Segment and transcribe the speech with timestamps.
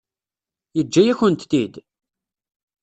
[0.77, 1.73] Yeǧǧa-yakent-t-id?